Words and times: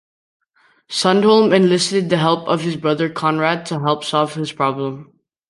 Sundholm 0.89 1.53
enlisted 1.55 2.09
the 2.09 2.17
help 2.17 2.47
of 2.47 2.63
his 2.63 2.75
brother 2.75 3.07
Conrad 3.07 3.67
to 3.67 3.81
help 3.81 4.03
solve 4.03 4.33
his 4.33 4.51
problem. 4.51 5.13